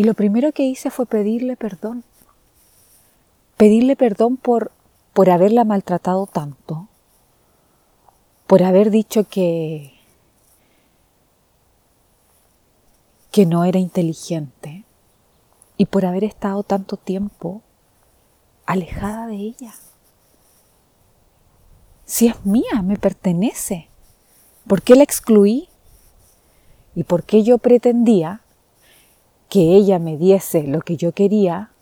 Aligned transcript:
Y 0.00 0.04
lo 0.04 0.14
primero 0.14 0.50
que 0.52 0.62
hice 0.62 0.90
fue 0.90 1.04
pedirle 1.04 1.58
perdón. 1.58 2.04
Pedirle 3.58 3.96
perdón 3.96 4.38
por, 4.38 4.72
por 5.12 5.28
haberla 5.28 5.62
maltratado 5.64 6.26
tanto, 6.26 6.88
por 8.46 8.62
haber 8.62 8.90
dicho 8.90 9.24
que, 9.24 9.92
que 13.30 13.44
no 13.44 13.66
era 13.66 13.78
inteligente 13.78 14.86
y 15.76 15.84
por 15.84 16.06
haber 16.06 16.24
estado 16.24 16.62
tanto 16.62 16.96
tiempo 16.96 17.60
alejada 18.64 19.26
de 19.26 19.36
ella. 19.36 19.74
Si 22.06 22.26
es 22.28 22.46
mía, 22.46 22.80
me 22.82 22.96
pertenece. 22.96 23.90
¿Por 24.66 24.80
qué 24.80 24.94
la 24.94 25.02
excluí? 25.02 25.68
¿Y 26.94 27.04
por 27.04 27.22
qué 27.24 27.42
yo 27.42 27.58
pretendía 27.58 28.40
que 29.50 29.74
ella 29.74 29.98
me 29.98 30.16
diese 30.16 30.62
lo 30.62 30.80
que 30.80 30.96
yo 30.96 31.10
quería 31.12 31.72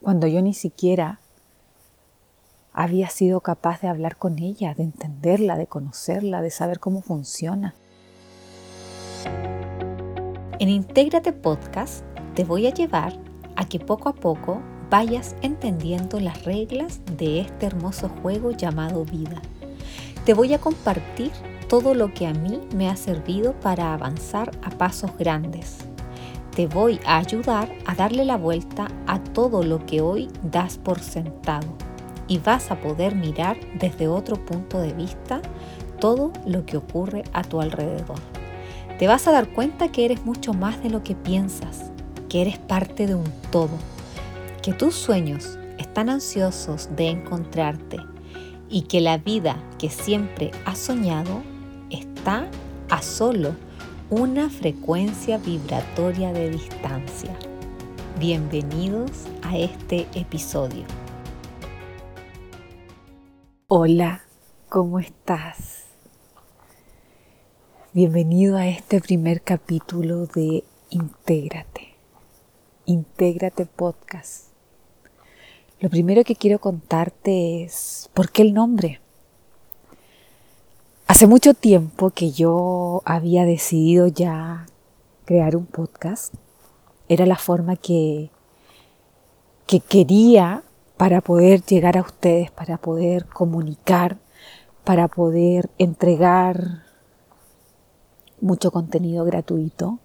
cuando 0.00 0.26
yo 0.26 0.40
ni 0.40 0.54
siquiera 0.54 1.20
había 2.72 3.10
sido 3.10 3.40
capaz 3.42 3.82
de 3.82 3.88
hablar 3.88 4.16
con 4.16 4.38
ella, 4.38 4.72
de 4.72 4.84
entenderla, 4.84 5.58
de 5.58 5.66
conocerla, 5.66 6.40
de 6.40 6.50
saber 6.50 6.80
cómo 6.80 7.02
funciona? 7.02 7.74
En 10.58 10.70
Intégrate 10.70 11.34
Podcast 11.34 12.02
te 12.34 12.44
voy 12.44 12.66
a 12.66 12.72
llevar 12.72 13.12
a 13.56 13.68
que 13.68 13.78
poco 13.78 14.08
a 14.08 14.14
poco 14.14 14.62
vayas 14.88 15.36
entendiendo 15.42 16.20
las 16.20 16.46
reglas 16.46 17.02
de 17.18 17.40
este 17.40 17.66
hermoso 17.66 18.08
juego 18.22 18.52
llamado 18.52 19.04
vida. 19.04 19.42
Te 20.24 20.32
voy 20.32 20.54
a 20.54 20.60
compartir 20.60 21.32
todo 21.68 21.92
lo 21.92 22.14
que 22.14 22.26
a 22.26 22.32
mí 22.32 22.58
me 22.74 22.88
ha 22.88 22.96
servido 22.96 23.52
para 23.60 23.92
avanzar 23.92 24.50
a 24.62 24.70
pasos 24.70 25.10
grandes. 25.18 25.88
Te 26.58 26.66
voy 26.66 26.98
a 27.06 27.18
ayudar 27.18 27.72
a 27.86 27.94
darle 27.94 28.24
la 28.24 28.36
vuelta 28.36 28.88
a 29.06 29.22
todo 29.22 29.62
lo 29.62 29.86
que 29.86 30.00
hoy 30.00 30.28
das 30.42 30.76
por 30.76 30.98
sentado 30.98 31.68
y 32.26 32.38
vas 32.38 32.72
a 32.72 32.80
poder 32.80 33.14
mirar 33.14 33.56
desde 33.78 34.08
otro 34.08 34.44
punto 34.44 34.80
de 34.80 34.92
vista 34.92 35.40
todo 36.00 36.32
lo 36.46 36.66
que 36.66 36.76
ocurre 36.76 37.22
a 37.32 37.44
tu 37.44 37.60
alrededor. 37.60 38.18
Te 38.98 39.06
vas 39.06 39.28
a 39.28 39.30
dar 39.30 39.52
cuenta 39.52 39.92
que 39.92 40.04
eres 40.04 40.26
mucho 40.26 40.52
más 40.52 40.82
de 40.82 40.90
lo 40.90 41.04
que 41.04 41.14
piensas, 41.14 41.92
que 42.28 42.42
eres 42.42 42.58
parte 42.58 43.06
de 43.06 43.14
un 43.14 43.30
todo, 43.52 43.78
que 44.60 44.72
tus 44.72 44.96
sueños 44.96 45.60
están 45.78 46.08
ansiosos 46.08 46.88
de 46.96 47.06
encontrarte 47.06 47.98
y 48.68 48.82
que 48.82 49.00
la 49.00 49.16
vida 49.16 49.62
que 49.78 49.90
siempre 49.90 50.50
has 50.64 50.78
soñado 50.78 51.40
está 51.88 52.48
a 52.90 53.00
solo 53.00 53.54
una 54.10 54.48
frecuencia 54.48 55.36
vibratoria 55.36 56.32
de 56.32 56.48
distancia. 56.48 57.30
Bienvenidos 58.18 59.26
a 59.42 59.58
este 59.58 60.06
episodio. 60.14 60.86
Hola, 63.66 64.22
¿cómo 64.70 64.98
estás? 64.98 65.84
Bienvenido 67.92 68.56
a 68.56 68.66
este 68.66 69.02
primer 69.02 69.42
capítulo 69.42 70.24
de 70.24 70.64
Intégrate. 70.88 71.88
Intégrate 72.86 73.66
Podcast. 73.66 74.52
Lo 75.80 75.90
primero 75.90 76.24
que 76.24 76.34
quiero 76.34 76.60
contarte 76.60 77.62
es 77.62 78.08
por 78.14 78.30
qué 78.30 78.40
el 78.40 78.54
nombre. 78.54 79.02
Hace 81.10 81.26
mucho 81.26 81.54
tiempo 81.54 82.10
que 82.10 82.32
yo 82.32 83.00
había 83.06 83.46
decidido 83.46 84.08
ya 84.08 84.66
crear 85.24 85.56
un 85.56 85.64
podcast. 85.64 86.34
Era 87.08 87.24
la 87.24 87.36
forma 87.36 87.76
que, 87.76 88.30
que 89.66 89.80
quería 89.80 90.64
para 90.98 91.22
poder 91.22 91.62
llegar 91.64 91.96
a 91.96 92.02
ustedes, 92.02 92.50
para 92.50 92.76
poder 92.76 93.24
comunicar, 93.24 94.18
para 94.84 95.08
poder 95.08 95.70
entregar 95.78 96.82
mucho 98.42 98.70
contenido 98.70 99.24
gratuito. 99.24 100.00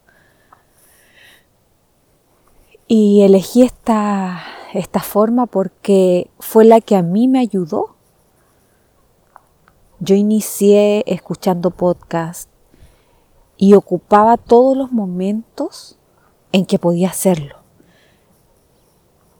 Y 2.87 3.23
elegí 3.23 3.63
esta, 3.63 4.41
esta 4.73 5.01
forma 5.01 5.47
porque 5.47 6.31
fue 6.39 6.63
la 6.63 6.79
que 6.79 6.95
a 6.95 7.01
mí 7.01 7.27
me 7.27 7.39
ayudó. 7.39 7.92
Yo 10.05 10.15
inicié 10.15 11.05
escuchando 11.07 11.71
podcast 11.71 12.49
y 13.55 13.73
ocupaba 13.73 14.35
todos 14.35 14.75
los 14.75 14.91
momentos 14.91 15.97
en 16.51 16.65
que 16.65 16.77
podía 16.77 17.07
hacerlo. 17.07 17.55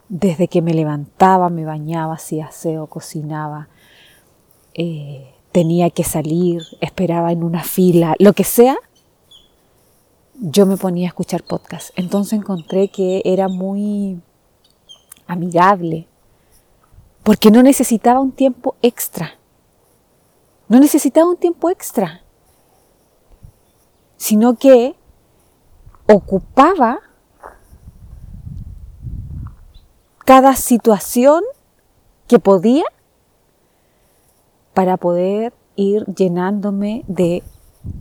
Desde 0.08 0.48
que 0.48 0.62
me 0.62 0.74
levantaba, 0.74 1.50
me 1.50 1.66
bañaba, 1.66 2.14
hacía 2.14 2.46
aseo, 2.46 2.88
cocinaba, 2.88 3.68
eh, 4.74 5.34
tenía 5.52 5.90
que 5.90 6.06
salir, 6.06 6.62
esperaba 6.80 7.34
en 7.34 7.44
una 7.44 7.66
fila, 7.66 8.16
lo 8.20 8.32
que 8.32 8.46
sea, 8.46 8.78
yo 10.36 10.66
me 10.66 10.78
ponía 10.78 11.08
a 11.08 11.10
escuchar 11.10 11.44
podcast. 11.44 11.90
Entonces 11.98 12.40
encontré 12.40 12.88
que 12.88 13.22
era 13.26 13.50
muy 13.50 14.22
amigable, 15.28 16.08
porque 17.22 17.52
no 17.52 17.64
necesitaba 17.64 18.22
un 18.22 18.32
tiempo 18.32 18.78
extra. 18.82 19.43
No 20.68 20.80
necesitaba 20.80 21.30
un 21.30 21.38
tiempo 21.38 21.70
extra, 21.70 22.22
sino 24.18 24.56
que 24.56 24.96
ocupaba 26.08 27.00
cada 30.26 30.56
situación 30.56 31.44
que 32.28 32.40
podía 32.40 32.86
para 34.74 34.98
poder 34.98 35.54
ir 35.76 36.06
llenándome 36.06 37.04
de 37.08 37.44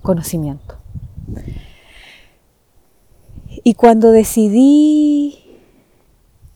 conocimiento. 0.02 0.76
Y 3.64 3.74
cuando 3.74 4.10
decidí, 4.10 5.60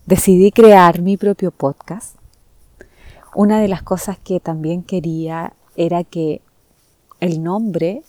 decidí 0.07 0.51
crear 0.51 1.03
mi 1.03 1.17
propio 1.17 1.51
podcast, 1.51 2.17
una 3.35 3.61
de 3.61 3.69
las 3.69 3.83
cosas 3.83 4.19
que 4.19 4.41
también 4.41 4.83
quería 4.83 5.53
era 5.77 6.05
que 6.05 6.41
el 7.21 7.43
nombre 7.43 8.03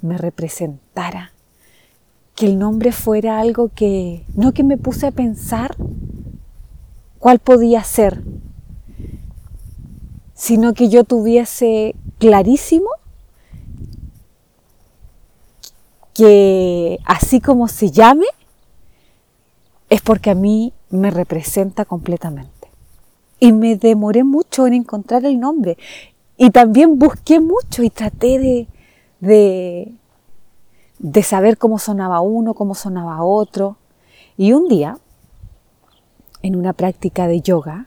me 0.00 0.18
representara, 0.18 1.32
que 2.34 2.46
el 2.46 2.58
nombre 2.58 2.92
fuera 2.92 3.40
algo 3.40 3.70
que, 3.74 4.24
no 4.34 4.52
que 4.52 4.64
me 4.64 4.76
puse 4.76 5.06
a 5.06 5.12
pensar 5.12 5.76
cuál 7.18 7.38
podía 7.38 7.84
ser, 7.84 8.22
sino 10.34 10.74
que 10.74 10.88
yo 10.88 11.04
tuviese 11.04 11.94
clarísimo 12.18 12.88
que 16.14 16.98
así 17.04 17.40
como 17.40 17.68
se 17.68 17.90
llame, 17.90 18.26
es 19.88 20.00
porque 20.00 20.30
a 20.30 20.34
mí 20.34 20.72
me 20.90 21.10
representa 21.10 21.84
completamente. 21.84 22.50
Y 23.40 23.52
me 23.52 23.76
demoré 23.76 24.24
mucho 24.24 24.66
en 24.66 24.74
encontrar 24.74 25.24
el 25.24 25.40
nombre. 25.40 25.76
Y 26.36 26.50
también 26.50 26.98
busqué 26.98 27.40
mucho 27.40 27.82
y 27.82 27.90
traté 27.90 28.38
de, 28.38 28.68
de, 29.20 29.94
de 30.98 31.22
saber 31.22 31.58
cómo 31.58 31.78
sonaba 31.78 32.20
uno, 32.20 32.54
cómo 32.54 32.74
sonaba 32.74 33.22
otro. 33.22 33.76
Y 34.36 34.52
un 34.52 34.68
día, 34.68 34.98
en 36.42 36.56
una 36.56 36.72
práctica 36.72 37.28
de 37.28 37.40
yoga, 37.40 37.86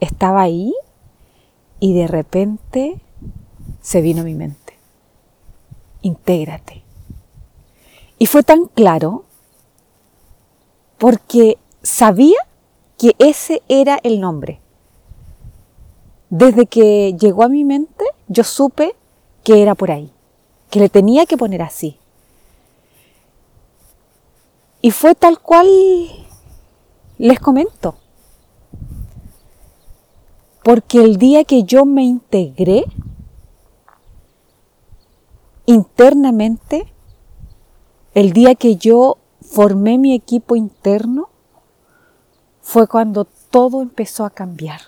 estaba 0.00 0.42
ahí 0.42 0.74
y 1.80 1.94
de 1.94 2.06
repente 2.06 3.00
se 3.80 4.00
vino 4.00 4.22
a 4.22 4.24
mi 4.24 4.34
mente. 4.34 4.74
Intégrate. 6.02 6.82
Y 8.18 8.26
fue 8.26 8.42
tan 8.42 8.66
claro 8.66 9.24
porque 10.98 11.58
sabía 11.82 12.38
que 12.98 13.14
ese 13.18 13.62
era 13.68 13.98
el 14.02 14.20
nombre. 14.20 14.60
Desde 16.30 16.66
que 16.66 17.14
llegó 17.18 17.44
a 17.44 17.48
mi 17.48 17.64
mente, 17.64 18.04
yo 18.28 18.42
supe 18.42 18.96
que 19.44 19.62
era 19.62 19.74
por 19.74 19.90
ahí, 19.90 20.10
que 20.70 20.80
le 20.80 20.88
tenía 20.88 21.26
que 21.26 21.36
poner 21.36 21.62
así. 21.62 21.98
Y 24.80 24.90
fue 24.90 25.14
tal 25.14 25.40
cual 25.40 25.68
les 27.18 27.40
comento. 27.40 27.96
Porque 30.62 30.98
el 30.98 31.16
día 31.16 31.44
que 31.44 31.62
yo 31.62 31.84
me 31.84 32.02
integré, 32.02 32.84
internamente, 35.66 36.92
el 38.14 38.32
día 38.32 38.54
que 38.54 38.76
yo 38.76 39.18
formé 39.42 39.98
mi 39.98 40.14
equipo 40.14 40.56
interno, 40.56 41.25
fue 42.66 42.88
cuando 42.88 43.26
todo 43.52 43.80
empezó 43.80 44.24
a 44.24 44.30
cambiar. 44.30 44.80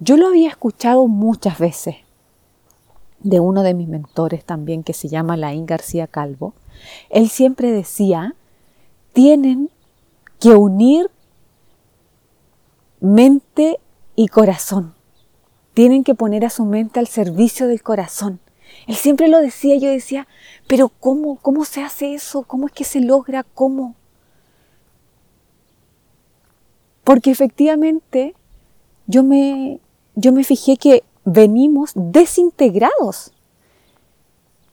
Yo 0.00 0.16
lo 0.16 0.26
había 0.26 0.48
escuchado 0.48 1.06
muchas 1.06 1.56
veces 1.60 1.98
de 3.20 3.38
uno 3.38 3.62
de 3.62 3.74
mis 3.74 3.86
mentores 3.86 4.44
también 4.44 4.82
que 4.82 4.92
se 4.92 5.06
llama 5.06 5.36
Laín 5.36 5.64
García 5.64 6.08
Calvo, 6.08 6.52
él 7.10 7.28
siempre 7.28 7.70
decía, 7.70 8.34
tienen 9.12 9.70
que 10.40 10.48
unir 10.48 11.12
mente 12.98 13.78
y 14.16 14.26
corazón. 14.26 14.92
Tienen 15.74 16.02
que 16.02 16.16
poner 16.16 16.44
a 16.44 16.50
su 16.50 16.64
mente 16.64 16.98
al 16.98 17.06
servicio 17.06 17.68
del 17.68 17.84
corazón. 17.84 18.40
Él 18.88 18.96
siempre 18.96 19.28
lo 19.28 19.38
decía, 19.38 19.76
yo 19.76 19.88
decía, 19.88 20.26
pero 20.66 20.88
¿cómo? 20.88 21.36
¿Cómo 21.36 21.64
se 21.66 21.84
hace 21.84 22.14
eso? 22.14 22.42
¿Cómo 22.42 22.66
es 22.66 22.72
que 22.72 22.82
se 22.82 23.00
logra? 23.00 23.44
¿Cómo? 23.44 23.94
Porque 27.04 27.30
efectivamente 27.30 28.34
yo 29.06 29.22
me, 29.22 29.80
yo 30.14 30.32
me 30.32 30.44
fijé 30.44 30.76
que 30.76 31.02
venimos 31.24 31.92
desintegrados. 31.94 33.32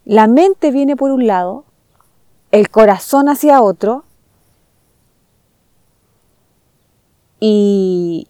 La 0.05 0.27
mente 0.27 0.71
viene 0.71 0.95
por 0.95 1.11
un 1.11 1.27
lado, 1.27 1.65
el 2.51 2.69
corazón 2.69 3.29
hacia 3.29 3.61
otro 3.61 4.03
y, 7.39 8.27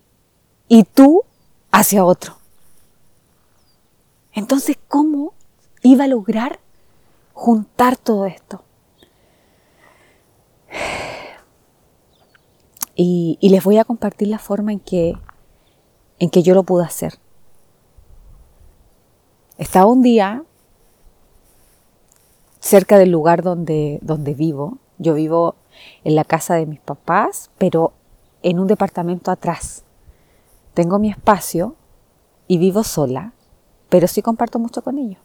y 0.67 0.83
tú 0.83 1.23
hacia 1.71 2.03
otro. 2.03 2.37
Entonces, 4.33 4.77
¿cómo 4.87 5.33
iba 5.83 6.05
a 6.05 6.07
lograr 6.07 6.59
juntar 7.33 7.97
todo 7.97 8.25
esto? 8.25 8.63
Y, 13.01 13.37
les 13.39 13.63
voy 13.63 13.77
a 13.77 13.85
compartir 13.85 14.27
la 14.27 14.39
forma 14.39 14.73
en 14.73 14.81
que, 14.81 15.17
en 16.19 16.29
que 16.29 16.43
yo 16.43 16.53
lo 16.53 16.63
pude 16.63 16.83
hacer. 16.83 17.13
Estaba 19.57 19.85
un 19.85 20.01
día 20.01 20.43
cerca 22.59 22.97
del 22.97 23.09
lugar 23.09 23.41
donde, 23.41 23.99
donde 24.01 24.33
vivo. 24.33 24.79
Yo 24.97 25.13
vivo 25.13 25.55
en 26.03 26.13
la 26.13 26.25
casa 26.25 26.55
de 26.55 26.65
mis 26.65 26.81
papás, 26.81 27.51
pero 27.57 27.93
en 28.43 28.59
un 28.59 28.67
departamento 28.67 29.31
atrás. 29.31 29.85
Tengo 30.73 30.99
mi 30.99 31.09
espacio 31.09 31.77
y 32.49 32.57
vivo 32.57 32.83
sola, 32.83 33.31
pero 33.87 34.09
sí 34.09 34.21
comparto 34.21 34.59
mucho 34.59 34.81
con 34.81 34.97
ellos. 34.97 35.21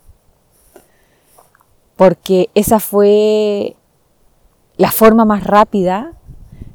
Porque 1.97 2.51
esa 2.55 2.79
fue 2.79 3.75
la 4.77 4.93
forma 4.93 5.25
más 5.25 5.43
rápida 5.43 6.13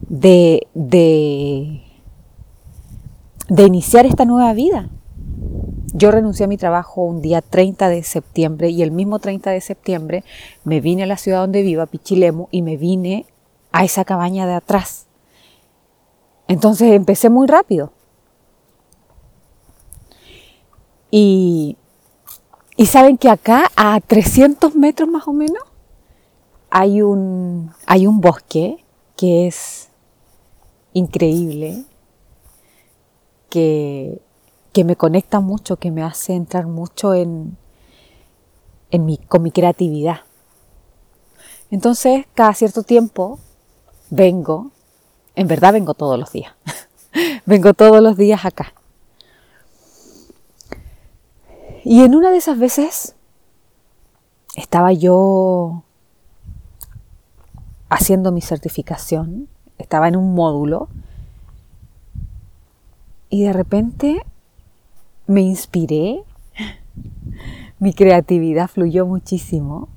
de, 0.10 0.68
de, 0.74 1.84
de 3.48 3.64
iniciar 3.64 4.06
esta 4.06 4.26
nueva 4.26 4.54
vida. 4.54 4.90
Yo 5.94 6.12
renuncié 6.12 6.46
a 6.46 6.48
mi 6.48 6.58
trabajo 6.58 7.02
un 7.02 7.22
día 7.22 7.42
30 7.42 7.90
de 7.90 8.04
septiembre 8.04 8.70
y 8.70 8.84
el 8.84 8.92
mismo 8.92 9.20
30 9.20 9.52
de 9.52 9.62
septiembre 9.62 10.24
me 10.64 10.82
vine 10.82 11.04
a 11.04 11.08
la 11.08 11.18
ciudad 11.18 11.42
donde 11.42 11.62
vivo, 11.62 11.82
a 11.82 11.88
Pichilemu, 11.88 12.48
y 12.52 12.62
me 12.62 12.78
vine 12.78 13.26
a 13.72 13.84
esa 13.84 14.06
cabaña 14.06 14.46
de 14.46 14.54
atrás. 14.54 15.08
Entonces 16.48 16.92
empecé 16.92 17.30
muy 17.30 17.48
rápido. 17.48 17.92
Y, 21.12 21.78
y 22.76 22.86
saben 22.86 23.18
que 23.18 23.30
acá 23.30 23.72
a 23.76 24.00
300 24.00 24.76
metros 24.76 25.10
más 25.10 25.28
o 25.28 25.34
menos 25.34 25.64
hay 26.70 27.02
un, 27.02 27.72
hay 27.88 28.06
un 28.06 28.22
bosque 28.22 28.86
que 29.16 29.48
es 29.48 29.89
increíble, 30.94 31.86
que 33.50 34.22
que 34.74 34.84
me 34.84 34.96
conecta 34.96 35.40
mucho, 35.40 35.78
que 35.78 35.92
me 35.92 36.04
hace 36.04 36.34
entrar 36.34 36.68
mucho 36.68 37.14
en, 37.14 37.58
en 38.92 39.06
mi, 39.06 39.18
con 39.18 39.44
mi 39.44 39.52
creatividad. 39.52 40.22
Entonces, 41.72 42.26
cada 42.34 42.54
cierto 42.54 42.84
tiempo 42.84 43.40
vengo, 44.10 44.72
en 45.36 45.48
verdad 45.48 45.74
vengo 45.74 45.94
todos 45.94 46.20
los 46.20 46.32
días, 46.32 46.54
vengo 47.46 47.74
todos 47.74 48.02
los 48.02 48.18
días 48.18 48.46
acá. 48.46 48.74
Y 51.84 52.02
en 52.02 52.16
una 52.16 52.30
de 52.30 52.38
esas 52.38 52.60
veces 52.60 53.16
estaba 54.56 54.92
yo 54.94 55.84
haciendo 57.90 58.32
mi 58.32 58.42
certificación, 58.42 59.48
estaba 59.80 60.08
en 60.08 60.16
un 60.16 60.36
módulo 60.36 60.90
y 63.30 63.44
de 63.44 63.54
repente 63.54 64.22
me 65.26 65.42
inspiré, 65.42 66.24
mi 67.80 67.94
creatividad 67.94 68.68
fluyó 68.68 69.06
muchísimo 69.06 69.90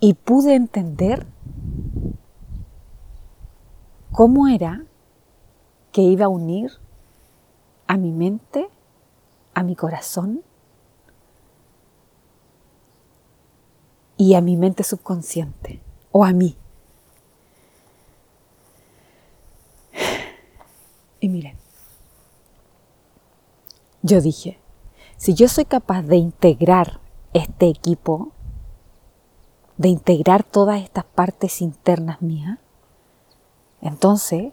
y 0.00 0.14
pude 0.14 0.54
entender 0.54 1.26
cómo 4.12 4.48
era 4.48 4.84
que 5.92 6.02
iba 6.02 6.26
a 6.26 6.28
unir 6.28 6.72
a 7.86 7.96
mi 7.96 8.12
mente, 8.12 8.68
a 9.54 9.62
mi 9.62 9.76
corazón 9.76 10.42
y 14.16 14.34
a 14.34 14.40
mi 14.40 14.56
mente 14.56 14.84
subconsciente 14.84 15.80
o 16.12 16.24
a 16.24 16.32
mí. 16.32 16.56
Y 21.20 21.28
miren, 21.28 21.56
yo 24.02 24.20
dije, 24.20 24.58
si 25.18 25.34
yo 25.34 25.48
soy 25.48 25.66
capaz 25.66 26.02
de 26.02 26.16
integrar 26.16 27.00
este 27.34 27.68
equipo, 27.68 28.32
de 29.76 29.88
integrar 29.88 30.44
todas 30.44 30.80
estas 30.82 31.04
partes 31.04 31.60
internas 31.60 32.22
mías, 32.22 32.58
entonces 33.82 34.52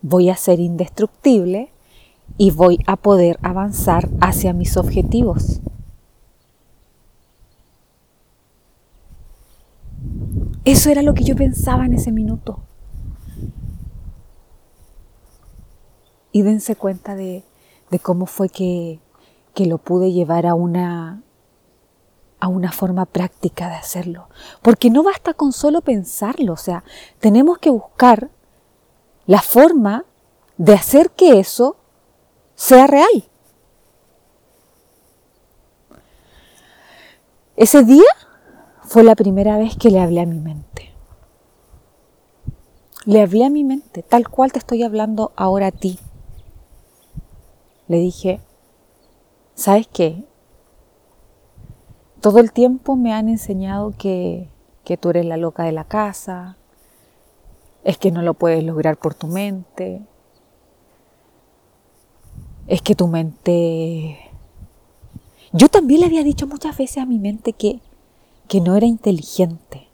voy 0.00 0.30
a 0.30 0.36
ser 0.36 0.60
indestructible 0.60 1.70
y 2.38 2.50
voy 2.50 2.78
a 2.86 2.96
poder 2.96 3.38
avanzar 3.42 4.08
hacia 4.20 4.54
mis 4.54 4.76
objetivos. 4.76 5.60
Eso 10.64 10.88
era 10.90 11.02
lo 11.02 11.12
que 11.12 11.24
yo 11.24 11.36
pensaba 11.36 11.84
en 11.84 11.92
ese 11.92 12.10
minuto. 12.10 12.60
Y 16.34 16.42
dense 16.42 16.76
cuenta 16.76 17.14
de 17.14 17.44
de 17.90 17.98
cómo 18.00 18.26
fue 18.26 18.48
que, 18.48 18.98
que 19.54 19.66
lo 19.66 19.78
pude 19.78 20.12
llevar 20.12 20.46
a 20.46 20.54
una, 20.54 21.22
a 22.40 22.48
una 22.48 22.72
forma 22.72 23.06
práctica 23.06 23.68
de 23.68 23.76
hacerlo. 23.76 24.28
Porque 24.62 24.90
no 24.90 25.02
basta 25.02 25.34
con 25.34 25.52
solo 25.52 25.80
pensarlo, 25.80 26.54
o 26.54 26.56
sea, 26.56 26.84
tenemos 27.20 27.58
que 27.58 27.70
buscar 27.70 28.30
la 29.26 29.40
forma 29.42 30.04
de 30.56 30.74
hacer 30.74 31.10
que 31.10 31.38
eso 31.38 31.76
sea 32.54 32.86
real. 32.86 33.28
Ese 37.56 37.84
día 37.84 38.02
fue 38.82 39.04
la 39.04 39.14
primera 39.14 39.56
vez 39.56 39.76
que 39.76 39.90
le 39.90 40.00
hablé 40.00 40.20
a 40.20 40.26
mi 40.26 40.40
mente. 40.40 40.92
Le 43.04 43.22
hablé 43.22 43.44
a 43.44 43.50
mi 43.50 43.62
mente, 43.62 44.02
tal 44.02 44.28
cual 44.28 44.50
te 44.50 44.58
estoy 44.58 44.82
hablando 44.82 45.32
ahora 45.36 45.68
a 45.68 45.70
ti 45.70 46.00
le 47.88 47.98
dije, 47.98 48.40
¿sabes 49.54 49.86
qué? 49.86 50.24
Todo 52.20 52.38
el 52.38 52.52
tiempo 52.52 52.96
me 52.96 53.12
han 53.12 53.28
enseñado 53.28 53.92
que, 53.98 54.48
que 54.84 54.96
tú 54.96 55.10
eres 55.10 55.26
la 55.26 55.36
loca 55.36 55.64
de 55.64 55.72
la 55.72 55.84
casa, 55.84 56.56
es 57.82 57.98
que 57.98 58.10
no 58.10 58.22
lo 58.22 58.34
puedes 58.34 58.64
lograr 58.64 58.96
por 58.96 59.14
tu 59.14 59.26
mente, 59.26 60.02
es 62.66 62.80
que 62.80 62.94
tu 62.94 63.08
mente... 63.08 64.18
Yo 65.52 65.68
también 65.68 66.00
le 66.00 66.06
había 66.06 66.24
dicho 66.24 66.46
muchas 66.46 66.76
veces 66.76 66.98
a 66.98 67.06
mi 67.06 67.18
mente 67.18 67.52
que, 67.52 67.80
que 68.48 68.60
no 68.60 68.74
era 68.74 68.86
inteligente. 68.86 69.88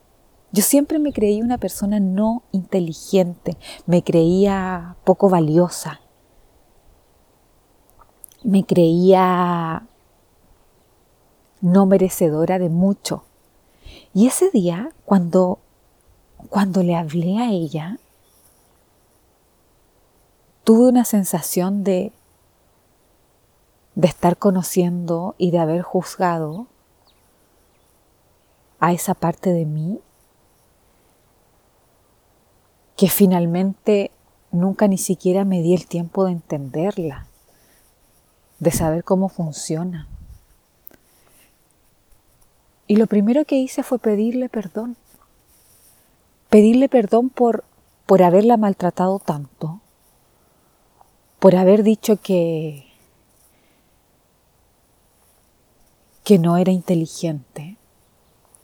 Yo 0.53 0.63
siempre 0.63 0.99
me 0.99 1.13
creí 1.13 1.43
una 1.43 1.59
persona 1.59 2.01
no 2.01 2.43
inteligente, 2.53 3.57
me 3.87 4.03
creía 4.03 4.97
poco 5.05 5.29
valiosa 5.29 6.01
me 8.43 8.65
creía 8.65 9.87
no 11.61 11.87
merecedora 11.87 12.59
de 12.59 12.69
mucho. 12.69 13.25
Y 14.15 14.27
ese 14.27 14.51
día, 14.51 14.93
cuando, 15.05 15.59
cuando 16.49 16.83
le 16.83 16.97
hablé 16.97 17.39
a 17.39 17.51
ella, 17.51 17.99
tuve 20.65 20.89
una 20.89 21.05
sensación 21.05 21.85
de, 21.85 22.13
de 23.95 24.09
estar 24.09 24.37
conociendo 24.37 25.35
y 25.39 25.51
de 25.51 25.59
haber 25.59 25.83
juzgado 25.83 26.67
a 28.79 28.93
esa 28.93 29.15
parte 29.15 29.53
de 29.53 29.67
mí 29.67 30.01
que 32.97 33.09
finalmente 33.09 34.11
nunca 34.51 34.89
ni 34.89 34.99
siquiera 34.99 35.45
me 35.45 35.63
di 35.63 35.75
el 35.75 35.87
tiempo 35.87 36.25
de 36.25 36.33
entenderla 36.33 37.30
de 38.61 38.71
saber 38.71 39.03
cómo 39.05 39.29
funciona. 39.29 40.07
Y 42.87 42.97
lo 42.97 43.07
primero 43.07 43.45
que 43.45 43.57
hice 43.57 43.83
fue 43.83 43.99
pedirle 43.99 44.49
perdón. 44.49 44.97
Pedirle 46.49 46.89
perdón 46.89 47.31
por, 47.31 47.65
por 48.07 48.23
haberla 48.23 48.57
maltratado 48.57 49.19
tanto, 49.19 49.81
por 51.39 51.55
haber 51.57 51.83
dicho 51.83 52.21
que, 52.21 52.93
que 56.25 56.39
no 56.39 56.57
era 56.57 56.73
inteligente 56.73 57.77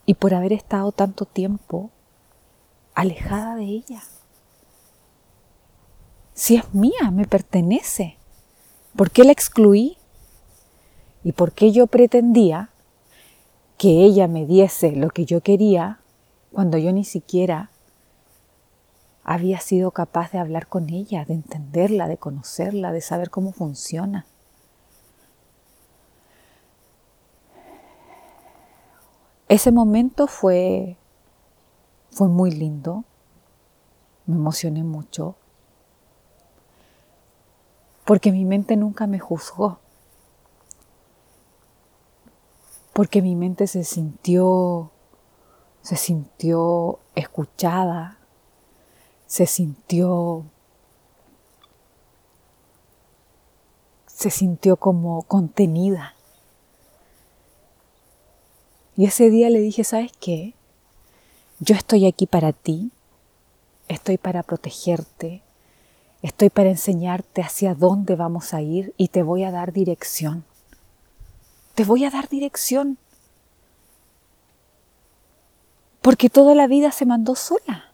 y 0.04 0.14
por 0.14 0.34
haber 0.34 0.52
estado 0.52 0.92
tanto 0.92 1.24
tiempo 1.24 1.90
alejada 2.94 3.54
de 3.54 3.64
ella. 3.64 4.02
Si 6.34 6.56
es 6.56 6.74
mía, 6.74 7.10
me 7.12 7.26
pertenece. 7.26 8.18
¿Por 8.96 9.10
qué 9.10 9.24
la 9.24 9.32
excluí? 9.32 9.98
¿Y 11.22 11.32
por 11.32 11.52
qué 11.52 11.70
yo 11.70 11.86
pretendía 11.86 12.70
que 13.76 14.04
ella 14.04 14.26
me 14.26 14.46
diese 14.46 14.92
lo 14.92 15.10
que 15.10 15.26
yo 15.26 15.42
quería 15.42 16.00
cuando 16.50 16.78
yo 16.78 16.92
ni 16.92 17.04
siquiera 17.04 17.70
había 19.22 19.60
sido 19.60 19.90
capaz 19.90 20.32
de 20.32 20.38
hablar 20.38 20.68
con 20.68 20.88
ella, 20.88 21.24
de 21.26 21.34
entenderla, 21.34 22.08
de 22.08 22.16
conocerla, 22.16 22.92
de 22.92 23.02
saber 23.02 23.28
cómo 23.28 23.52
funciona? 23.52 24.24
Ese 29.48 29.72
momento 29.72 30.26
fue, 30.26 30.96
fue 32.10 32.28
muy 32.28 32.50
lindo, 32.50 33.04
me 34.26 34.36
emocioné 34.36 34.84
mucho, 34.84 35.36
porque 38.06 38.30
mi 38.30 38.44
mente 38.44 38.76
nunca 38.76 39.08
me 39.08 39.18
juzgó, 39.18 39.80
porque 42.92 43.20
mi 43.20 43.34
mente 43.34 43.66
se 43.66 43.82
sintió, 43.82 44.92
se 45.82 45.96
sintió 45.96 47.00
escuchada, 47.16 48.16
se 49.26 49.46
sintió, 49.46 50.44
se 54.06 54.30
sintió 54.30 54.76
como 54.76 55.22
contenida. 55.24 56.14
Y 58.96 59.06
ese 59.06 59.30
día 59.30 59.50
le 59.50 59.58
dije, 59.58 59.82
¿sabes 59.82 60.12
qué? 60.20 60.54
Yo 61.58 61.74
estoy 61.74 62.06
aquí 62.06 62.26
para 62.26 62.52
ti, 62.52 62.92
estoy 63.88 64.16
para 64.16 64.44
protegerte, 64.44 65.42
estoy 66.26 66.50
para 66.50 66.70
enseñarte 66.70 67.40
hacia 67.40 67.74
dónde 67.74 68.16
vamos 68.16 68.52
a 68.52 68.60
ir 68.60 68.92
y 68.96 69.08
te 69.08 69.22
voy 69.22 69.44
a 69.44 69.52
dar 69.52 69.72
dirección. 69.72 70.44
Te 71.74 71.84
voy 71.84 72.04
a 72.04 72.10
dar 72.10 72.28
dirección. 72.28 72.98
Porque 76.02 76.28
toda 76.28 76.54
la 76.54 76.66
vida 76.66 76.90
se 76.90 77.06
mandó 77.06 77.36
sola. 77.36 77.92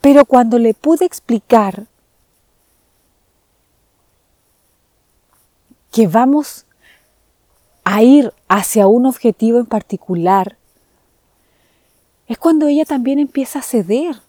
Pero 0.00 0.24
cuando 0.24 0.58
le 0.58 0.74
pude 0.74 1.04
explicar 1.04 1.86
que 5.92 6.08
vamos 6.08 6.66
a 7.84 8.02
ir 8.02 8.32
hacia 8.48 8.88
un 8.88 9.06
objetivo 9.06 9.58
en 9.58 9.66
particular, 9.66 10.56
es 12.26 12.36
cuando 12.36 12.66
ella 12.66 12.84
también 12.84 13.20
empieza 13.20 13.60
a 13.60 13.62
ceder 13.62 14.27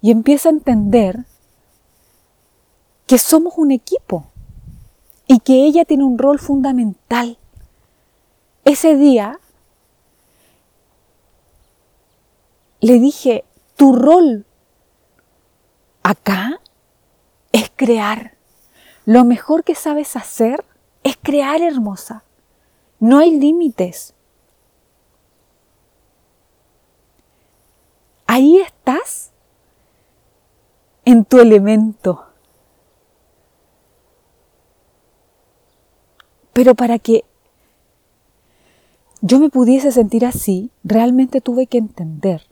y 0.00 0.10
empieza 0.10 0.48
a 0.48 0.52
entender 0.52 1.24
que 3.06 3.18
somos 3.18 3.54
un 3.56 3.70
equipo 3.70 4.26
y 5.26 5.40
que 5.40 5.64
ella 5.64 5.84
tiene 5.84 6.04
un 6.04 6.18
rol 6.18 6.38
fundamental. 6.38 7.38
Ese 8.64 8.96
día 8.96 9.40
le 12.80 12.98
dije, 13.00 13.44
tu 13.76 13.94
rol 13.94 14.46
acá 16.02 16.60
es 17.52 17.70
crear. 17.74 18.36
Lo 19.04 19.24
mejor 19.24 19.64
que 19.64 19.74
sabes 19.74 20.16
hacer 20.16 20.64
es 21.02 21.16
crear 21.16 21.62
hermosa. 21.62 22.24
No 23.00 23.18
hay 23.18 23.38
límites. 23.38 24.14
Ahí 28.26 28.58
estás 28.58 29.32
en 31.10 31.24
tu 31.24 31.40
elemento. 31.40 32.26
Pero 36.52 36.74
para 36.74 36.98
que 36.98 37.24
yo 39.22 39.38
me 39.38 39.48
pudiese 39.48 39.90
sentir 39.90 40.26
así, 40.26 40.70
realmente 40.84 41.40
tuve 41.40 41.66
que 41.66 41.78
entender 41.78 42.42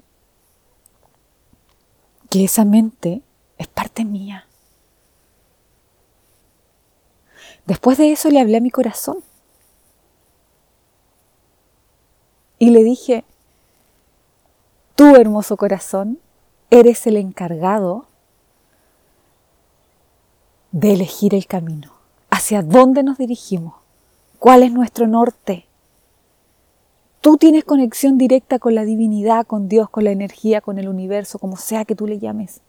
que 2.31 2.45
esa 2.45 2.65
mente 2.65 3.21
es 3.59 3.69
parte 3.69 4.07
mía. 4.07 4.47
Después 7.67 7.99
de 7.99 8.13
eso 8.13 8.31
le 8.31 8.41
hablé 8.41 8.57
a 8.57 8.63
mi 8.63 8.71
corazón. 8.71 9.19
y 12.59 12.71
le 12.71 12.83
dije, 12.83 13.23
tú 14.95 15.15
hermoso 15.15 15.59
corazón, 15.59 16.19
eres 16.71 17.07
el 17.07 17.19
encargado 17.19 18.06
de 20.73 20.93
elegir 20.93 21.35
el 21.35 21.47
camino, 21.47 21.93
hacia 22.31 22.63
dónde 22.63 23.03
nos 23.03 23.19
dirigimos, 23.19 23.75
cuál 24.39 24.63
es 24.63 24.73
nuestro 24.73 25.07
norte. 25.07 25.67
Tú 27.21 27.37
tienes 27.37 27.65
conexión 27.65 28.19
directa 28.19 28.59
con 28.59 28.75
la 28.75 28.85
divinidad, 28.85 29.47
con 29.47 29.69
Dios, 29.69 29.91
con 29.91 30.05
la 30.05 30.11
energía, 30.11 30.61
con 30.61 30.79
el 30.79 30.89
universo, 30.89 31.39
como 31.39 31.57
sea 31.57 31.85
que 31.85 31.95
tú 31.95 32.07
le 32.07 32.19
llames. 32.19 32.61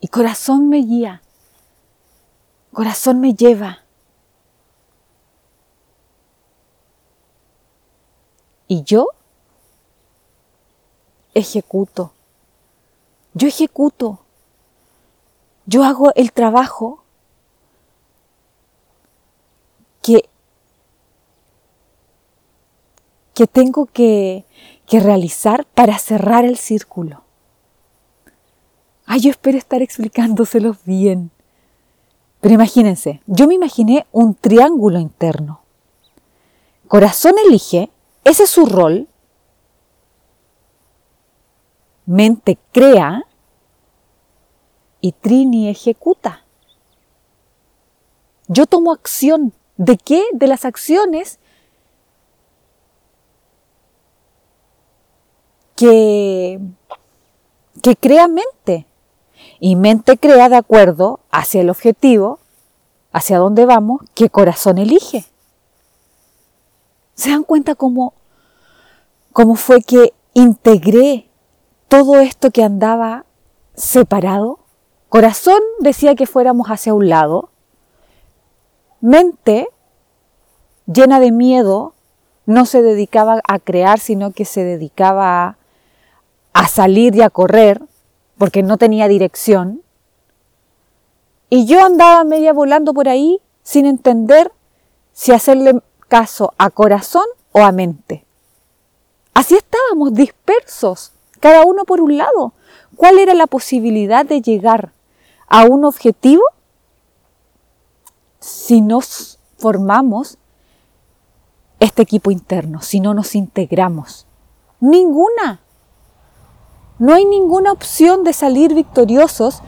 Y 0.00 0.08
corazón 0.08 0.68
me 0.68 0.78
guía, 0.78 1.22
corazón 2.72 3.20
me 3.20 3.34
lleva. 3.34 3.78
Y 8.66 8.82
yo 8.82 9.08
ejecuto. 11.34 12.13
Yo 13.34 13.48
ejecuto. 13.48 14.20
Yo 15.66 15.84
hago 15.84 16.12
el 16.14 16.32
trabajo 16.32 17.02
que, 20.02 20.28
que 23.34 23.46
tengo 23.46 23.86
que, 23.86 24.44
que 24.86 25.00
realizar 25.00 25.66
para 25.74 25.98
cerrar 25.98 26.44
el 26.44 26.56
círculo. 26.56 27.22
Ay, 29.06 29.20
yo 29.20 29.30
espero 29.30 29.58
estar 29.58 29.82
explicándoselos 29.82 30.84
bien. 30.84 31.30
Pero 32.40 32.54
imagínense, 32.54 33.22
yo 33.26 33.46
me 33.46 33.54
imaginé 33.54 34.06
un 34.12 34.34
triángulo 34.34 34.98
interno. 34.98 35.60
Corazón 36.88 37.34
elige, 37.46 37.90
ese 38.24 38.44
es 38.44 38.50
su 38.50 38.66
rol. 38.66 39.08
Mente 42.06 42.58
crea 42.72 43.24
y 45.00 45.12
Trini 45.12 45.68
ejecuta. 45.68 46.44
Yo 48.48 48.66
tomo 48.66 48.92
acción. 48.92 49.52
¿De 49.76 49.96
qué? 49.96 50.22
De 50.32 50.46
las 50.46 50.64
acciones 50.64 51.38
que, 55.76 56.60
que 57.82 57.96
crea 57.96 58.28
mente. 58.28 58.86
Y 59.60 59.76
mente 59.76 60.16
crea 60.18 60.48
de 60.48 60.56
acuerdo 60.56 61.20
hacia 61.30 61.60
el 61.60 61.70
objetivo, 61.70 62.38
hacia 63.12 63.38
dónde 63.38 63.66
vamos, 63.66 64.02
que 64.14 64.30
corazón 64.30 64.78
elige. 64.78 65.24
¿Se 67.14 67.30
dan 67.30 67.44
cuenta 67.44 67.74
cómo, 67.74 68.14
cómo 69.32 69.54
fue 69.54 69.82
que 69.82 70.12
integré 70.34 71.30
todo 71.94 72.18
esto 72.18 72.50
que 72.50 72.64
andaba 72.64 73.24
separado? 73.76 74.58
Corazón 75.08 75.60
decía 75.78 76.16
que 76.16 76.26
fuéramos 76.26 76.66
hacia 76.66 76.92
un 76.92 77.08
lado. 77.08 77.50
Mente, 79.00 79.68
llena 80.86 81.20
de 81.20 81.30
miedo, 81.30 81.94
no 82.46 82.66
se 82.66 82.82
dedicaba 82.82 83.40
a 83.46 83.60
crear, 83.60 84.00
sino 84.00 84.32
que 84.32 84.44
se 84.44 84.64
dedicaba 84.64 85.56
a, 86.52 86.66
salir 86.66 87.14
y 87.14 87.22
a 87.22 87.30
correr, 87.30 87.80
porque 88.38 88.64
no 88.64 88.76
tenía 88.76 89.06
dirección. 89.06 89.82
Y 91.48 91.66
yo 91.66 91.84
andaba 91.84 92.24
media 92.24 92.52
volando 92.52 92.92
por 92.92 93.08
ahí 93.08 93.40
sin 93.62 93.86
entender 93.86 94.50
si 95.12 95.30
hacerle 95.30 95.80
caso 96.08 96.54
a 96.58 96.70
corazón 96.70 97.26
o 97.52 97.62
a 97.62 97.70
mente. 97.70 98.26
Así 99.32 99.54
estábamos 99.54 100.12
dispersos, 100.12 101.13
cada 101.44 101.66
uno 101.66 101.84
por 101.84 102.00
un 102.00 102.16
lado. 102.16 102.54
¿Cuál 102.96 103.18
era 103.18 103.34
la 103.34 103.46
posibilidad 103.46 104.24
de 104.24 104.40
llegar 104.40 104.94
a 105.46 105.64
un 105.64 105.84
objetivo 105.84 106.42
si 108.38 108.80
nos 108.80 109.38
formamos 109.58 110.38
este 111.80 112.00
equipo 112.00 112.30
interno, 112.30 112.80
si 112.80 112.98
no 112.98 113.12
nos 113.12 113.34
integramos? 113.34 114.26
Ninguna. 114.80 115.60
No 116.98 117.12
hay 117.12 117.26
ninguna 117.26 117.72
opción 117.72 118.24
de 118.24 118.32
salir 118.32 118.72
victoriosos 118.72 119.60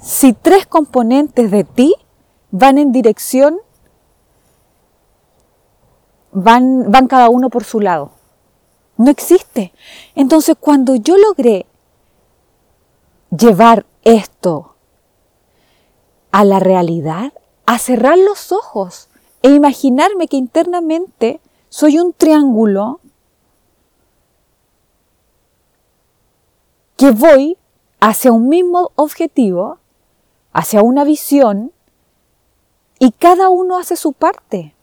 si 0.00 0.34
tres 0.34 0.66
componentes 0.66 1.50
de 1.50 1.64
ti 1.64 1.94
van 2.50 2.76
en 2.76 2.92
dirección, 2.92 3.56
van, 6.32 6.90
van 6.92 7.06
cada 7.06 7.30
uno 7.30 7.48
por 7.48 7.64
su 7.64 7.80
lado. 7.80 8.17
No 8.98 9.10
existe. 9.10 9.72
Entonces, 10.14 10.56
cuando 10.60 10.96
yo 10.96 11.16
logré 11.16 11.66
llevar 13.30 13.86
esto 14.02 14.74
a 16.30 16.44
la 16.44 16.58
realidad, 16.60 17.32
a 17.64 17.78
cerrar 17.78 18.18
los 18.18 18.52
ojos 18.52 19.08
e 19.42 19.50
imaginarme 19.50 20.26
que 20.28 20.36
internamente 20.36 21.40
soy 21.68 21.98
un 21.98 22.12
triángulo 22.12 23.00
que 26.96 27.12
voy 27.12 27.56
hacia 28.00 28.32
un 28.32 28.48
mismo 28.48 28.90
objetivo, 28.96 29.78
hacia 30.52 30.82
una 30.82 31.04
visión, 31.04 31.72
y 32.98 33.12
cada 33.12 33.48
uno 33.48 33.78
hace 33.78 33.94
su 33.94 34.12
parte. 34.12 34.74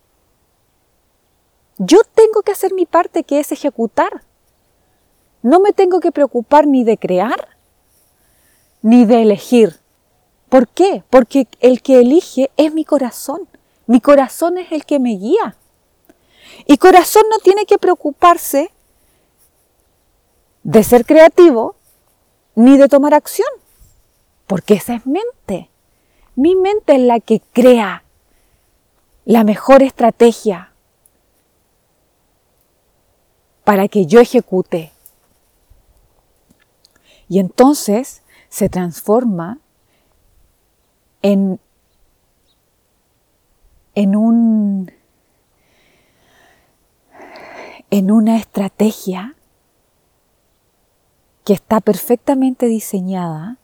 Yo 1.77 1.99
tengo 2.13 2.41
que 2.41 2.51
hacer 2.51 2.73
mi 2.73 2.85
parte 2.85 3.23
que 3.23 3.39
es 3.39 3.51
ejecutar. 3.51 4.23
No 5.41 5.59
me 5.59 5.73
tengo 5.73 5.99
que 5.99 6.11
preocupar 6.11 6.67
ni 6.67 6.83
de 6.83 6.97
crear 6.97 7.55
ni 8.85 9.03
de 9.05 9.23
elegir. 9.23 9.79
¿Por 10.47 10.67
qué? 10.67 11.03
Porque 11.09 11.47
el 11.59 11.81
que 11.81 12.01
elige 12.01 12.51
es 12.55 12.71
mi 12.71 12.85
corazón. 12.85 13.49
Mi 13.87 13.99
corazón 13.99 14.59
es 14.59 14.71
el 14.71 14.85
que 14.85 14.99
me 14.99 15.15
guía. 15.15 15.57
Y 16.67 16.77
corazón 16.77 17.23
no 17.31 17.39
tiene 17.39 17.65
que 17.65 17.79
preocuparse 17.79 18.69
de 20.61 20.83
ser 20.83 21.03
creativo 21.03 21.77
ni 22.53 22.77
de 22.77 22.87
tomar 22.87 23.15
acción, 23.15 23.49
porque 24.45 24.75
esa 24.75 24.93
es 24.93 25.07
mente. 25.07 25.71
Mi 26.35 26.55
mente 26.55 26.93
es 26.93 27.01
la 27.01 27.19
que 27.19 27.41
crea 27.53 28.03
la 29.25 29.43
mejor 29.43 29.81
estrategia 29.81 30.74
para 33.65 33.89
que 33.89 34.05
yo 34.05 34.21
ejecute. 34.21 34.93
Y 37.27 37.39
entonces 37.39 38.21
se 38.47 38.69
transforma 38.69 39.59
en, 41.21 41.59
en, 43.95 44.15
un, 44.15 44.91
en 47.89 48.11
una 48.11 48.37
estrategia 48.37 49.35
que 51.43 51.53
está 51.53 51.81
perfectamente 51.81 52.67
diseñada 52.67 53.57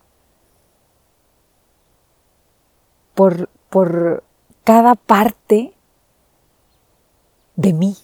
por, 3.14 3.50
por 3.70 4.24
cada 4.64 4.96
parte 4.96 5.76
de 7.56 7.74
mí. 7.74 7.96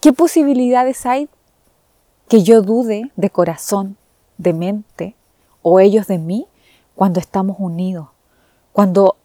¿Qué 0.00 0.12
posibilidades 0.14 1.04
hay 1.04 1.28
que 2.28 2.42
yo 2.42 2.62
dude 2.62 3.10
de 3.16 3.30
corazón, 3.30 3.98
de 4.38 4.54
mente, 4.54 5.14
o 5.62 5.78
ellos 5.80 6.06
de 6.06 6.16
mí, 6.16 6.46
cuando 6.94 7.20
estamos 7.20 7.56
unidos, 7.58 8.08
cuando 8.72 9.16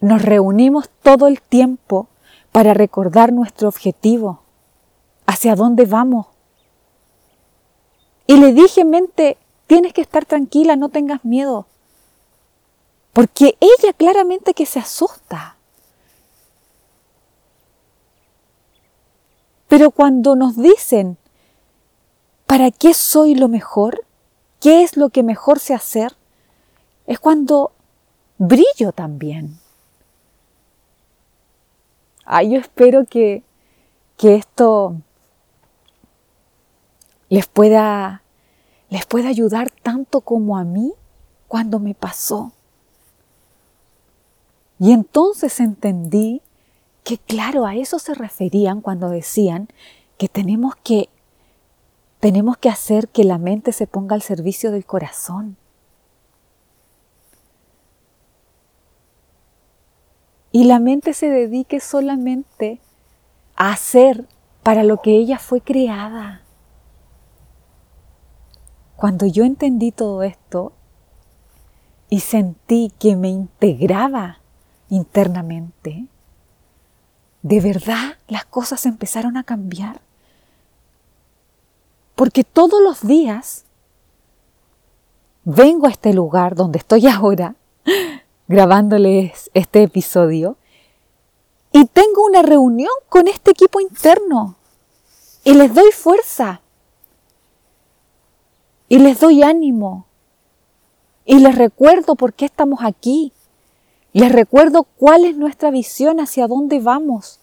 nos 0.00 0.20
reunimos 0.22 0.90
todo 1.02 1.26
el 1.26 1.40
tiempo 1.40 2.08
para 2.52 2.74
recordar 2.74 3.32
nuestro 3.32 3.68
objetivo, 3.68 4.42
hacia 5.26 5.54
dónde 5.54 5.86
vamos. 5.86 6.26
Y 8.26 8.36
le 8.36 8.52
dije, 8.52 8.84
mente, 8.84 9.38
tienes 9.66 9.92
que 9.92 10.02
estar 10.02 10.26
tranquila, 10.26 10.76
no 10.76 10.88
tengas 10.88 11.24
miedo, 11.24 11.66
porque 13.12 13.56
ella 13.60 13.92
claramente 13.96 14.52
que 14.52 14.66
se 14.66 14.80
asusta. 14.80 15.56
Pero 19.70 19.90
cuando 19.90 20.36
nos 20.36 20.58
dicen, 20.58 21.16
¿Para 22.50 22.72
qué 22.72 22.94
soy 22.94 23.36
lo 23.36 23.46
mejor? 23.46 24.04
¿Qué 24.58 24.82
es 24.82 24.96
lo 24.96 25.10
que 25.10 25.22
mejor 25.22 25.60
sé 25.60 25.72
hacer? 25.72 26.16
Es 27.06 27.20
cuando 27.20 27.70
brillo 28.38 28.90
también. 28.92 29.56
Ay, 32.24 32.50
yo 32.50 32.58
espero 32.58 33.04
que, 33.04 33.44
que 34.16 34.34
esto 34.34 34.96
les 37.28 37.46
pueda, 37.46 38.24
les 38.88 39.06
pueda 39.06 39.28
ayudar 39.28 39.70
tanto 39.70 40.20
como 40.20 40.58
a 40.58 40.64
mí 40.64 40.92
cuando 41.46 41.78
me 41.78 41.94
pasó. 41.94 42.50
Y 44.80 44.90
entonces 44.90 45.60
entendí 45.60 46.42
que 47.04 47.18
claro, 47.18 47.66
a 47.66 47.74
eso 47.74 47.98
se 47.98 48.14
referían 48.14 48.80
cuando 48.80 49.08
decían 49.10 49.68
que 50.18 50.28
tenemos 50.28 50.76
que 50.76 51.08
tenemos 52.20 52.58
que 52.58 52.68
hacer 52.68 53.08
que 53.08 53.24
la 53.24 53.38
mente 53.38 53.72
se 53.72 53.86
ponga 53.86 54.14
al 54.14 54.20
servicio 54.20 54.70
del 54.70 54.84
corazón. 54.84 55.56
Y 60.52 60.64
la 60.64 60.80
mente 60.80 61.14
se 61.14 61.30
dedique 61.30 61.80
solamente 61.80 62.80
a 63.56 63.72
hacer 63.72 64.26
para 64.62 64.84
lo 64.84 65.00
que 65.00 65.12
ella 65.12 65.38
fue 65.38 65.62
creada. 65.62 66.42
Cuando 68.96 69.24
yo 69.24 69.44
entendí 69.44 69.92
todo 69.92 70.22
esto 70.22 70.72
y 72.10 72.20
sentí 72.20 72.92
que 72.98 73.16
me 73.16 73.28
integraba 73.28 74.40
internamente, 74.90 76.06
de 77.42 77.60
verdad 77.60 78.18
las 78.28 78.44
cosas 78.44 78.86
empezaron 78.86 79.36
a 79.36 79.44
cambiar. 79.44 80.00
Porque 82.14 82.44
todos 82.44 82.82
los 82.82 83.06
días 83.06 83.64
vengo 85.44 85.86
a 85.86 85.90
este 85.90 86.12
lugar 86.12 86.54
donde 86.54 86.78
estoy 86.78 87.06
ahora 87.06 87.54
grabándoles 88.48 89.50
este 89.54 89.82
episodio 89.82 90.56
y 91.72 91.86
tengo 91.86 92.24
una 92.26 92.42
reunión 92.42 92.92
con 93.08 93.28
este 93.28 93.52
equipo 93.52 93.80
interno 93.80 94.56
y 95.44 95.54
les 95.54 95.72
doy 95.72 95.90
fuerza 95.92 96.60
y 98.88 98.98
les 98.98 99.20
doy 99.20 99.42
ánimo 99.42 100.06
y 101.24 101.38
les 101.38 101.54
recuerdo 101.54 102.16
por 102.16 102.34
qué 102.34 102.44
estamos 102.46 102.80
aquí. 102.82 103.32
Les 104.12 104.32
recuerdo 104.32 104.84
cuál 104.84 105.24
es 105.24 105.36
nuestra 105.36 105.70
visión, 105.70 106.20
hacia 106.20 106.48
dónde 106.48 106.80
vamos. 106.80 107.40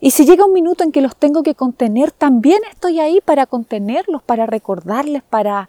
Y 0.00 0.12
si 0.12 0.26
llega 0.26 0.44
un 0.44 0.52
minuto 0.52 0.84
en 0.84 0.92
que 0.92 1.00
los 1.00 1.16
tengo 1.16 1.42
que 1.42 1.54
contener, 1.54 2.12
también 2.12 2.60
estoy 2.70 3.00
ahí 3.00 3.20
para 3.20 3.46
contenerlos, 3.46 4.22
para 4.22 4.46
recordarles, 4.46 5.22
para 5.22 5.68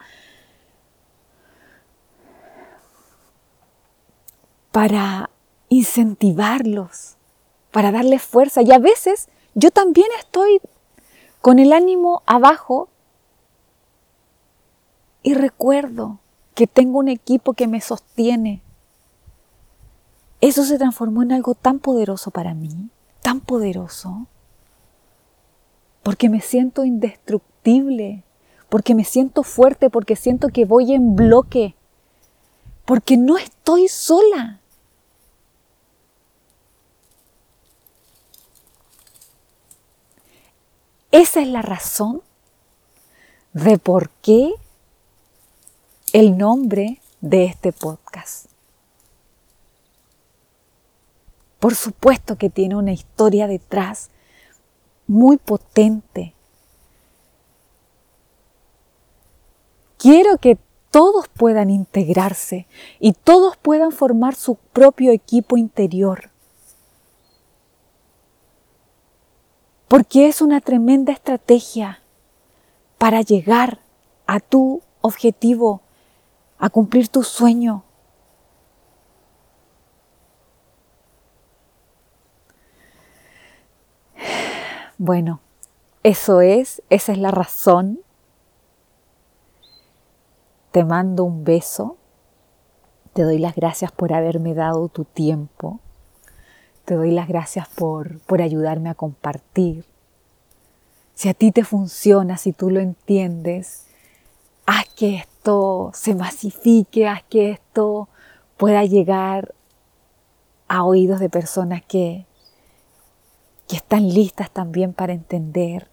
para 4.72 5.32
incentivarlos, 5.70 7.16
para 7.72 7.92
darles 7.92 8.22
fuerza. 8.22 8.62
Y 8.62 8.72
a 8.72 8.80
veces 8.80 9.30
yo 9.56 9.72
también 9.72 10.08
estoy 10.20 10.62
con 11.42 11.58
el 11.58 11.74
ánimo 11.74 12.22
abajo 12.28 12.90
y 15.24 15.34
recuerdo 15.34 16.20
que 16.60 16.68
tengo 16.68 17.00
un 17.00 17.08
equipo 17.08 17.54
que 17.54 17.68
me 17.68 17.80
sostiene. 17.80 18.62
Eso 20.42 20.66
se 20.66 20.78
transformó 20.78 21.24
en 21.24 21.32
algo 21.32 21.56
tan 21.56 21.80
poderoso 21.80 22.32
para 22.32 22.54
mí 22.54 22.90
tan 23.22 23.40
poderoso, 23.40 24.28
porque 26.04 26.28
me 26.28 26.42
siento 26.42 26.84
indestructible, 26.84 28.26
porque 28.68 28.94
me 28.94 29.06
siento 29.06 29.44
fuerte, 29.44 29.90
porque 29.90 30.18
siento 30.18 30.50
que 30.50 30.66
voy 30.66 30.94
en 30.94 31.16
bloque, 31.16 31.76
porque 32.84 33.16
no 33.16 33.38
estoy 33.38 33.88
sola. 33.88 34.60
Esa 41.12 41.40
es 41.40 41.48
la 41.48 41.62
razón 41.62 42.22
de 43.54 43.78
por 43.78 44.10
qué 44.10 44.54
el 46.14 46.38
nombre 46.38 47.02
de 47.22 47.46
este 47.46 47.72
podcast. 47.72 48.48
Por 51.60 51.76
supuesto 51.76 52.38
que 52.38 52.50
tiene 52.50 52.76
una 52.76 52.94
historia 52.94 53.48
detrás 53.48 54.10
muy 55.08 55.38
potente. 55.38 56.34
quiero 60.00 60.38
que 60.38 60.58
todos 60.90 61.28
puedan 61.28 61.70
integrarse 61.70 62.66
y 63.00 63.14
todos 63.14 63.58
puedan 63.58 63.92
formar 63.92 64.34
su 64.34 64.56
propio 64.56 65.12
equipo 65.12 65.58
interior. 65.58 66.32
Porque 69.88 70.28
es 70.28 70.42
una 70.42 70.62
tremenda 70.62 71.14
estrategia 71.14 72.02
para 72.98 73.22
llegar 73.22 73.80
a 74.26 74.40
tu 74.40 74.82
objetivo, 75.02 75.82
a 76.60 76.70
cumplir 76.70 77.08
tu 77.08 77.24
sueño. 77.24 77.84
Bueno, 84.98 85.40
eso 86.04 86.42
es, 86.42 86.82
esa 86.90 87.14
es 87.14 87.18
la 87.18 87.32
razón. 87.32 88.02
Te 90.72 90.84
mando 90.84 91.24
un 91.24 91.46
beso. 91.46 91.96
Te 93.14 93.24
doy 93.24 93.40
las 93.40 93.56
gracias 93.56 93.94
por 93.94 94.14
haberme 94.14 94.54
dado 94.54 94.90
tu 94.90 95.06
tiempo. 95.06 95.80
Te 96.84 96.96
doy 96.96 97.12
las 97.12 97.30
gracias 97.30 97.70
por, 97.70 98.20
por 98.22 98.42
ayudarme 98.42 98.90
a 98.90 98.96
compartir. 98.96 99.86
Si 101.14 101.30
a 101.30 101.34
ti 101.34 101.54
te 101.54 101.64
funciona, 101.64 102.38
si 102.38 102.52
tú 102.52 102.70
lo 102.70 102.82
entiendes, 102.82 103.88
haz 104.66 104.90
que 104.90 105.18
esto 105.40 105.92
se 105.94 106.16
masifique, 106.16 107.08
haz 107.08 107.24
que 107.24 107.52
esto 107.52 108.10
pueda 108.58 108.84
llegar 108.84 109.56
a 110.68 110.84
oídos 110.84 111.22
de 111.22 111.30
personas 111.30 111.82
que, 111.82 112.26
que 113.70 113.78
están 113.78 114.10
listas 114.10 114.52
también 114.52 114.92
para 114.92 115.14
entender, 115.14 115.88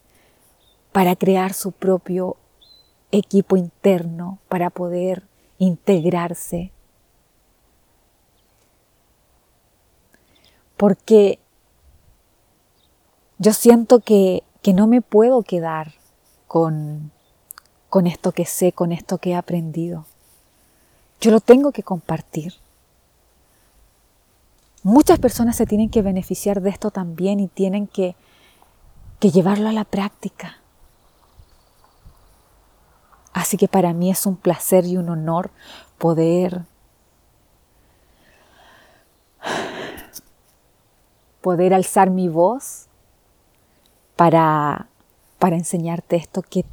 para 0.90 1.14
crear 1.14 1.52
su 1.52 1.70
propio 1.70 2.36
equipo 3.12 3.56
interno, 3.56 4.40
para 4.48 4.68
poder 4.70 5.22
integrarse. 5.58 6.72
Porque 10.76 11.38
yo 13.38 13.52
siento 13.52 14.00
que, 14.00 14.42
que 14.60 14.74
no 14.74 14.88
me 14.88 15.02
puedo 15.02 15.42
quedar 15.42 15.92
con, 16.48 17.12
con 17.96 18.06
esto 18.06 18.32
que 18.32 18.44
sé, 18.44 18.72
con 18.72 18.92
esto 18.92 19.16
que 19.16 19.30
he 19.30 19.34
aprendido. 19.34 20.04
Yo 21.18 21.30
lo 21.30 21.40
tengo 21.40 21.72
que 21.72 21.82
compartir. 21.82 22.52
Muchas 24.82 25.18
personas 25.18 25.56
se 25.56 25.64
tienen 25.64 25.88
que 25.88 26.02
beneficiar 26.02 26.60
de 26.60 26.68
esto 26.68 26.90
también 26.90 27.40
y 27.40 27.48
tienen 27.48 27.86
que, 27.86 28.14
llevarlo 29.20 29.70
a 29.70 29.72
la 29.72 29.84
práctica. 29.84 30.58
Así 33.32 33.56
que 33.56 33.66
para 33.66 33.94
mí 33.94 34.10
es 34.10 34.26
un 34.26 34.36
placer 34.36 34.84
y 34.84 34.98
un 34.98 35.08
honor 35.08 35.50
poder 35.96 36.66
poder 41.40 41.72
alzar 41.72 42.10
mi 42.10 42.28
voz 42.28 42.88
para, 44.16 44.86
para 45.38 45.56
enseñarte 45.56 46.16
esto 46.16 46.42
que, 46.42 46.66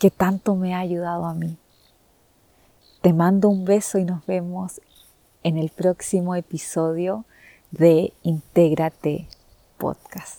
que 0.00 0.10
tanto 0.10 0.56
me 0.56 0.74
ha 0.74 0.78
ayudado 0.78 1.26
a 1.26 1.34
mí. 1.34 1.58
Te 3.02 3.12
mando 3.12 3.50
un 3.50 3.66
beso 3.66 3.98
y 3.98 4.04
nos 4.04 4.24
vemos 4.24 4.80
en 5.42 5.58
el 5.58 5.68
próximo 5.68 6.34
episodio 6.34 7.26
de 7.70 8.14
Intégrate 8.22 9.28
Podcast. 9.76 10.38